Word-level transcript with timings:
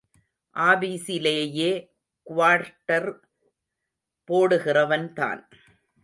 ஆபீஸிலேயே 0.55 1.71
quarter 2.27 3.09
போடுகிற 4.29 4.85
வன்தான். 4.85 5.41